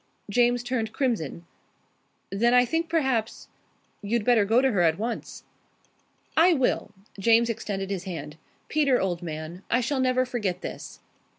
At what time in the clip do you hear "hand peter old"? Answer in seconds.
8.05-9.21